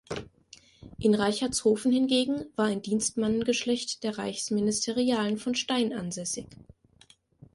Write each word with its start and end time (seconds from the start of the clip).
In 0.97 1.13
Reichertshofen 1.13 1.91
hingegen 1.91 2.47
war 2.55 2.65
ein 2.65 2.81
Dienstmannengeschlecht 2.81 4.01
der 4.01 4.17
Reichsministerialen 4.17 5.37
von 5.37 5.53
Stein 5.53 5.93
ansässig. 5.93 6.47